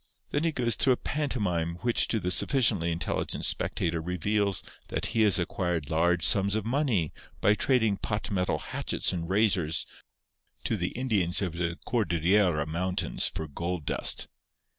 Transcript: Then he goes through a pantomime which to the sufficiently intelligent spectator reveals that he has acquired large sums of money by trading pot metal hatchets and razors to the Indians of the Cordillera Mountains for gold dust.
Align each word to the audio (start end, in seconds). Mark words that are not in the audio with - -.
Then 0.31 0.43
he 0.45 0.51
goes 0.51 0.73
through 0.73 0.93
a 0.93 0.97
pantomime 0.97 1.75
which 1.81 2.07
to 2.07 2.19
the 2.19 2.31
sufficiently 2.31 2.91
intelligent 2.91 3.45
spectator 3.45 4.01
reveals 4.01 4.63
that 4.87 5.05
he 5.13 5.21
has 5.21 5.37
acquired 5.37 5.91
large 5.91 6.25
sums 6.25 6.55
of 6.55 6.65
money 6.65 7.13
by 7.39 7.53
trading 7.53 7.97
pot 7.97 8.31
metal 8.31 8.57
hatchets 8.57 9.13
and 9.13 9.29
razors 9.29 9.85
to 10.63 10.75
the 10.75 10.89
Indians 10.97 11.43
of 11.43 11.53
the 11.53 11.77
Cordillera 11.85 12.65
Mountains 12.65 13.27
for 13.35 13.47
gold 13.47 13.85
dust. 13.85 14.27